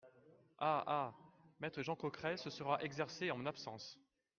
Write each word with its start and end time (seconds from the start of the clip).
Ah! 0.57 0.83
ah! 0.87 1.13
maître 1.59 1.83
Jean 1.83 1.95
Coqueret 1.95 2.35
se 2.37 2.49
sera 2.49 2.81
exercé 2.81 3.29
en 3.29 3.37
mon 3.37 3.45
absence. 3.45 3.99